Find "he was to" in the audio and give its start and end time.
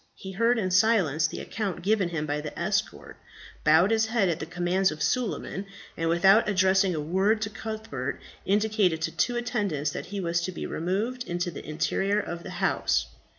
10.07-10.51